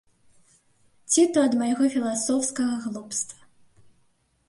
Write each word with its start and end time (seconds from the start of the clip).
Ці 1.11 1.21
то 1.35 1.45
ад 1.49 1.53
майго 1.61 1.83
філасофскага 1.99 2.75
глупства. 2.89 3.41